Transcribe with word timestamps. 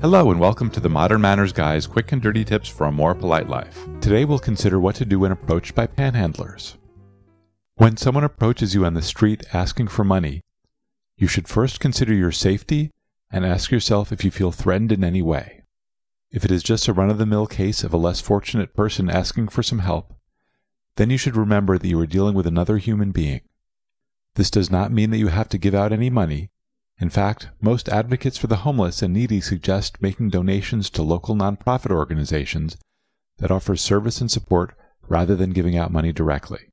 Hello 0.00 0.30
and 0.30 0.38
welcome 0.38 0.70
to 0.70 0.78
the 0.78 0.88
Modern 0.88 1.20
Manners 1.20 1.52
Guy's 1.52 1.88
quick 1.88 2.12
and 2.12 2.22
dirty 2.22 2.44
tips 2.44 2.68
for 2.68 2.86
a 2.86 2.92
more 2.92 3.16
polite 3.16 3.48
life. 3.48 3.84
Today 4.00 4.24
we'll 4.24 4.38
consider 4.38 4.78
what 4.78 4.94
to 4.94 5.04
do 5.04 5.18
when 5.18 5.32
approached 5.32 5.74
by 5.74 5.88
panhandlers. 5.88 6.76
When 7.74 7.96
someone 7.96 8.22
approaches 8.22 8.76
you 8.76 8.84
on 8.84 8.94
the 8.94 9.02
street 9.02 9.42
asking 9.52 9.88
for 9.88 10.04
money, 10.04 10.44
you 11.16 11.26
should 11.26 11.48
first 11.48 11.80
consider 11.80 12.14
your 12.14 12.30
safety 12.30 12.92
and 13.32 13.44
ask 13.44 13.72
yourself 13.72 14.12
if 14.12 14.24
you 14.24 14.30
feel 14.30 14.52
threatened 14.52 14.92
in 14.92 15.02
any 15.02 15.20
way. 15.20 15.64
If 16.30 16.44
it 16.44 16.52
is 16.52 16.62
just 16.62 16.86
a 16.86 16.92
run 16.92 17.10
of 17.10 17.18
the 17.18 17.26
mill 17.26 17.48
case 17.48 17.82
of 17.82 17.92
a 17.92 17.96
less 17.96 18.20
fortunate 18.20 18.74
person 18.74 19.10
asking 19.10 19.48
for 19.48 19.64
some 19.64 19.80
help, 19.80 20.14
then 20.94 21.10
you 21.10 21.18
should 21.18 21.36
remember 21.36 21.76
that 21.76 21.88
you 21.88 21.98
are 21.98 22.06
dealing 22.06 22.36
with 22.36 22.46
another 22.46 22.78
human 22.78 23.10
being. 23.10 23.40
This 24.36 24.48
does 24.48 24.70
not 24.70 24.92
mean 24.92 25.10
that 25.10 25.18
you 25.18 25.26
have 25.26 25.48
to 25.48 25.58
give 25.58 25.74
out 25.74 25.92
any 25.92 26.08
money, 26.08 26.50
in 27.00 27.10
fact, 27.10 27.48
most 27.60 27.88
advocates 27.88 28.36
for 28.36 28.48
the 28.48 28.56
homeless 28.56 29.02
and 29.02 29.14
needy 29.14 29.40
suggest 29.40 30.02
making 30.02 30.30
donations 30.30 30.90
to 30.90 31.02
local 31.02 31.36
nonprofit 31.36 31.92
organizations 31.92 32.76
that 33.38 33.52
offer 33.52 33.76
service 33.76 34.20
and 34.20 34.30
support 34.30 34.74
rather 35.08 35.36
than 35.36 35.52
giving 35.52 35.76
out 35.76 35.92
money 35.92 36.12
directly. 36.12 36.72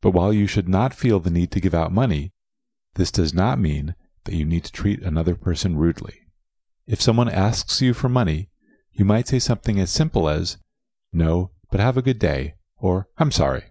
But 0.00 0.10
while 0.10 0.32
you 0.32 0.48
should 0.48 0.68
not 0.68 0.94
feel 0.94 1.20
the 1.20 1.30
need 1.30 1.52
to 1.52 1.60
give 1.60 1.74
out 1.74 1.92
money, 1.92 2.32
this 2.94 3.12
does 3.12 3.32
not 3.32 3.60
mean 3.60 3.94
that 4.24 4.34
you 4.34 4.44
need 4.44 4.64
to 4.64 4.72
treat 4.72 5.00
another 5.00 5.36
person 5.36 5.76
rudely. 5.76 6.22
If 6.86 7.00
someone 7.00 7.28
asks 7.28 7.80
you 7.80 7.94
for 7.94 8.08
money, 8.08 8.50
you 8.90 9.04
might 9.04 9.28
say 9.28 9.38
something 9.38 9.78
as 9.78 9.90
simple 9.90 10.28
as, 10.28 10.58
No, 11.12 11.52
but 11.70 11.80
have 11.80 11.96
a 11.96 12.02
good 12.02 12.18
day, 12.18 12.54
or 12.76 13.08
I'm 13.16 13.30
sorry. 13.30 13.64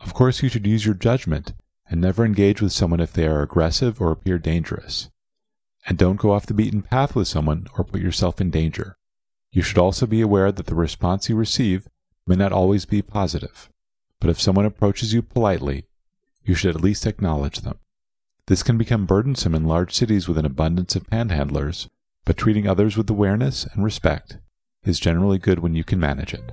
Of 0.00 0.14
course, 0.14 0.42
you 0.42 0.48
should 0.48 0.66
use 0.66 0.86
your 0.86 0.94
judgment 0.94 1.52
and 1.92 2.00
never 2.00 2.24
engage 2.24 2.62
with 2.62 2.72
someone 2.72 3.00
if 3.00 3.12
they 3.12 3.26
are 3.26 3.42
aggressive 3.42 4.00
or 4.00 4.10
appear 4.10 4.38
dangerous. 4.38 5.10
And 5.86 5.98
don't 5.98 6.16
go 6.16 6.32
off 6.32 6.46
the 6.46 6.54
beaten 6.54 6.80
path 6.80 7.14
with 7.14 7.28
someone 7.28 7.66
or 7.76 7.84
put 7.84 8.00
yourself 8.00 8.40
in 8.40 8.50
danger. 8.50 8.96
You 9.52 9.60
should 9.60 9.76
also 9.76 10.06
be 10.06 10.22
aware 10.22 10.50
that 10.50 10.66
the 10.66 10.74
response 10.74 11.28
you 11.28 11.36
receive 11.36 11.86
may 12.26 12.34
not 12.34 12.50
always 12.50 12.86
be 12.86 13.02
positive. 13.02 13.68
But 14.20 14.30
if 14.30 14.40
someone 14.40 14.64
approaches 14.64 15.12
you 15.12 15.20
politely, 15.20 15.84
you 16.42 16.54
should 16.54 16.74
at 16.74 16.82
least 16.82 17.06
acknowledge 17.06 17.60
them. 17.60 17.78
This 18.46 18.62
can 18.62 18.78
become 18.78 19.04
burdensome 19.04 19.54
in 19.54 19.66
large 19.66 19.92
cities 19.92 20.26
with 20.26 20.38
an 20.38 20.46
abundance 20.46 20.96
of 20.96 21.06
panhandlers, 21.08 21.90
but 22.24 22.38
treating 22.38 22.66
others 22.66 22.96
with 22.96 23.10
awareness 23.10 23.66
and 23.74 23.84
respect 23.84 24.38
is 24.84 24.98
generally 24.98 25.38
good 25.38 25.58
when 25.58 25.74
you 25.74 25.84
can 25.84 26.00
manage 26.00 26.32
it. 26.32 26.52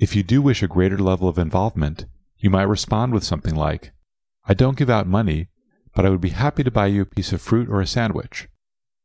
If 0.00 0.16
you 0.16 0.22
do 0.22 0.40
wish 0.40 0.62
a 0.62 0.66
greater 0.66 0.96
level 0.96 1.28
of 1.28 1.38
involvement, 1.38 2.06
you 2.38 2.48
might 2.48 2.62
respond 2.62 3.12
with 3.12 3.22
something 3.22 3.54
like, 3.54 3.92
I 4.46 4.54
don't 4.54 4.78
give 4.78 4.88
out 4.88 5.06
money, 5.06 5.48
but 5.94 6.06
I 6.06 6.08
would 6.08 6.22
be 6.22 6.30
happy 6.30 6.64
to 6.64 6.70
buy 6.70 6.86
you 6.86 7.02
a 7.02 7.04
piece 7.04 7.34
of 7.34 7.42
fruit 7.42 7.68
or 7.68 7.82
a 7.82 7.86
sandwich. 7.86 8.48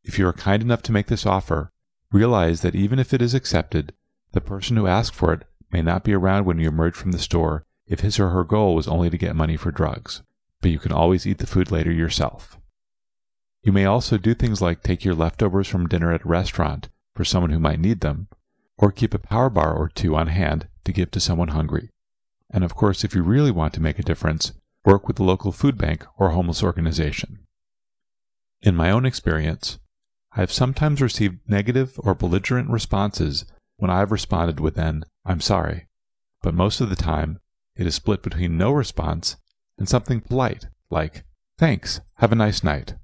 If 0.05 0.17
you 0.17 0.25
are 0.25 0.31
kind 0.31 0.61
enough 0.63 0.81
to 0.83 0.93
make 0.93 1.07
this 1.07 1.25
offer, 1.25 1.69
realize 2.13 2.61
that 2.61 2.75
even 2.75 2.97
if 2.97 3.13
it 3.13 3.21
is 3.21 3.33
accepted, 3.33 3.93
the 4.31 4.39
person 4.39 4.77
who 4.77 4.87
asked 4.87 5.13
for 5.13 5.33
it 5.33 5.43
may 5.69 5.81
not 5.81 6.05
be 6.05 6.13
around 6.13 6.45
when 6.45 6.59
you 6.59 6.69
emerge 6.69 6.95
from 6.95 7.11
the 7.11 7.19
store 7.19 7.65
if 7.87 7.99
his 7.99 8.17
or 8.17 8.29
her 8.29 8.45
goal 8.45 8.73
was 8.73 8.87
only 8.87 9.09
to 9.09 9.17
get 9.17 9.35
money 9.35 9.57
for 9.57 9.71
drugs, 9.71 10.23
but 10.61 10.71
you 10.71 10.79
can 10.79 10.93
always 10.93 11.27
eat 11.27 11.39
the 11.39 11.45
food 11.45 11.71
later 11.71 11.91
yourself. 11.91 12.57
You 13.63 13.73
may 13.73 13.83
also 13.83 14.17
do 14.17 14.33
things 14.33 14.61
like 14.61 14.81
take 14.81 15.03
your 15.03 15.13
leftovers 15.13 15.67
from 15.67 15.89
dinner 15.89 16.13
at 16.13 16.23
a 16.23 16.29
restaurant 16.29 16.87
for 17.13 17.25
someone 17.25 17.51
who 17.51 17.59
might 17.59 17.81
need 17.81 17.99
them, 17.99 18.29
or 18.77 18.91
keep 18.91 19.13
a 19.13 19.19
power 19.19 19.49
bar 19.49 19.73
or 19.73 19.89
two 19.89 20.15
on 20.15 20.27
hand 20.27 20.67
to 20.83 20.91
give 20.91 21.11
to 21.11 21.19
someone 21.19 21.49
hungry. 21.49 21.89
And 22.49 22.63
of 22.63 22.75
course, 22.75 23.03
if 23.03 23.15
you 23.15 23.23
really 23.23 23.51
want 23.51 23.73
to 23.73 23.81
make 23.81 23.99
a 23.99 24.03
difference, 24.03 24.53
work 24.83 25.07
with 25.07 25.17
the 25.17 25.23
local 25.23 25.51
food 25.51 25.77
bank 25.77 26.05
or 26.17 26.29
homeless 26.29 26.63
organization. 26.63 27.39
In 28.61 28.75
my 28.75 28.91
own 28.91 29.05
experience, 29.05 29.79
I 30.33 30.41
have 30.41 30.51
sometimes 30.51 31.01
received 31.01 31.39
negative 31.47 31.93
or 31.97 32.13
belligerent 32.13 32.69
responses 32.69 33.45
when 33.77 33.89
I 33.89 33.99
have 33.99 34.11
responded 34.11 34.59
with 34.59 34.77
an 34.77 35.03
I'm 35.25 35.41
sorry, 35.41 35.87
but 36.41 36.53
most 36.53 36.81
of 36.81 36.89
the 36.89 36.95
time 36.95 37.39
it 37.75 37.87
is 37.87 37.95
split 37.95 38.21
between 38.21 38.57
no 38.57 38.71
response 38.71 39.37
and 39.77 39.89
something 39.89 40.21
polite 40.21 40.67
like 40.89 41.23
thanks, 41.57 42.01
have 42.15 42.31
a 42.31 42.35
nice 42.35 42.63
night. 42.63 42.95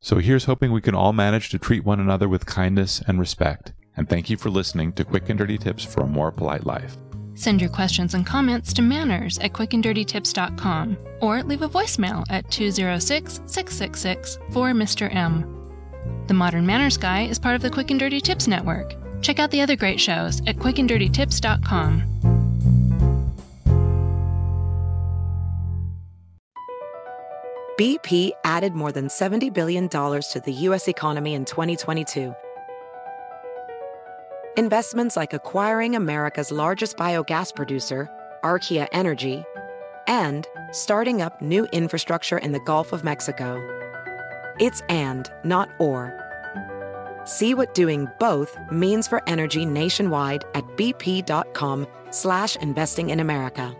So 0.00 0.18
here's 0.18 0.46
hoping 0.46 0.72
we 0.72 0.80
can 0.80 0.94
all 0.94 1.12
manage 1.12 1.50
to 1.50 1.58
treat 1.58 1.84
one 1.84 2.00
another 2.00 2.28
with 2.28 2.46
kindness 2.46 3.02
and 3.06 3.20
respect. 3.20 3.72
And 4.00 4.08
thank 4.08 4.30
you 4.30 4.38
for 4.38 4.48
listening 4.48 4.94
to 4.94 5.04
Quick 5.04 5.28
and 5.28 5.38
Dirty 5.38 5.58
Tips 5.58 5.84
for 5.84 6.04
a 6.04 6.06
More 6.06 6.32
Polite 6.32 6.64
Life. 6.64 6.96
Send 7.34 7.60
your 7.60 7.68
questions 7.68 8.14
and 8.14 8.24
comments 8.24 8.72
to 8.72 8.80
manners 8.80 9.38
at 9.40 9.52
quickanddirtytips.com 9.52 10.96
or 11.20 11.42
leave 11.42 11.60
a 11.60 11.68
voicemail 11.68 12.24
at 12.30 12.50
206 12.50 13.42
666 13.44 14.38
4 14.52 14.70
Mr. 14.70 15.14
M. 15.14 16.24
The 16.28 16.32
Modern 16.32 16.64
Manners 16.64 16.96
Guy 16.96 17.24
is 17.24 17.38
part 17.38 17.56
of 17.56 17.60
the 17.60 17.68
Quick 17.68 17.90
and 17.90 18.00
Dirty 18.00 18.22
Tips 18.22 18.48
Network. 18.48 18.96
Check 19.20 19.38
out 19.38 19.50
the 19.50 19.60
other 19.60 19.76
great 19.76 20.00
shows 20.00 20.40
at 20.46 20.56
quickanddirtytips.com. 20.56 22.04
BP 27.78 28.30
added 28.44 28.72
more 28.72 28.92
than 28.92 29.08
$70 29.08 29.52
billion 29.52 29.90
to 29.90 30.42
the 30.42 30.52
U.S. 30.52 30.88
economy 30.88 31.34
in 31.34 31.44
2022. 31.44 32.34
Investments 34.56 35.16
like 35.16 35.32
acquiring 35.32 35.94
America's 35.94 36.50
largest 36.50 36.96
biogas 36.96 37.54
producer, 37.54 38.10
Archaea 38.42 38.88
Energy, 38.90 39.44
and 40.08 40.44
starting 40.72 41.22
up 41.22 41.40
new 41.40 41.66
infrastructure 41.66 42.36
in 42.36 42.50
the 42.50 42.58
Gulf 42.58 42.92
of 42.92 43.04
Mexico. 43.04 43.60
It's 44.58 44.80
and, 44.88 45.30
not 45.44 45.70
or. 45.78 46.16
See 47.26 47.54
what 47.54 47.74
doing 47.74 48.08
both 48.18 48.58
means 48.72 49.06
for 49.06 49.22
energy 49.28 49.64
nationwide 49.64 50.44
at 50.54 50.64
bp.com 50.76 51.86
slash 52.10 52.56
investing 52.56 53.10
in 53.10 53.20
America. 53.20 53.72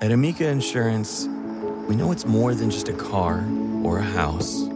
At 0.00 0.12
Amica 0.12 0.48
Insurance, 0.48 1.26
we 1.88 1.96
know 1.96 2.12
it's 2.12 2.24
more 2.24 2.54
than 2.54 2.70
just 2.70 2.88
a 2.88 2.92
car 2.92 3.44
or 3.82 3.98
a 3.98 4.04
house. 4.04 4.75